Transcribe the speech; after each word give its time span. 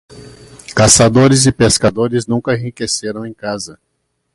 Caçadores 0.73 1.45
e 1.45 1.51
pescadores 1.51 2.25
nunca 2.25 2.55
enriqueceram 2.55 3.23
em 3.23 3.31
casa. 3.35 3.79